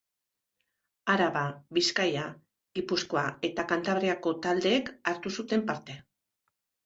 Araba, 1.15 1.43
Bizkaia, 1.77 2.23
Gipuzkoa 2.79 3.25
eta 3.49 3.67
Kantabriako 3.73 4.33
taldeek 4.47 4.89
hartu 5.11 5.33
zuten 5.43 5.65
parte. 5.69 5.99